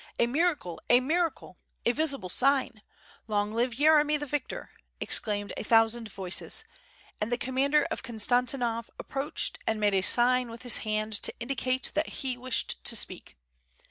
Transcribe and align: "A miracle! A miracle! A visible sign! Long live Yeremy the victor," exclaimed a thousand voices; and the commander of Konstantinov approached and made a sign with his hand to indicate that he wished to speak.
"A 0.17 0.25
miracle! 0.25 0.81
A 0.89 0.99
miracle! 0.99 1.59
A 1.85 1.91
visible 1.91 2.27
sign! 2.27 2.81
Long 3.27 3.53
live 3.53 3.75
Yeremy 3.75 4.17
the 4.19 4.25
victor," 4.25 4.71
exclaimed 4.99 5.53
a 5.57 5.63
thousand 5.63 6.09
voices; 6.11 6.63
and 7.21 7.31
the 7.31 7.37
commander 7.37 7.85
of 7.91 8.01
Konstantinov 8.01 8.89
approached 8.97 9.59
and 9.67 9.79
made 9.79 9.93
a 9.93 10.01
sign 10.01 10.49
with 10.49 10.63
his 10.63 10.77
hand 10.77 11.13
to 11.21 11.31
indicate 11.39 11.91
that 11.93 12.09
he 12.23 12.35
wished 12.35 12.83
to 12.83 12.95
speak. 12.95 13.37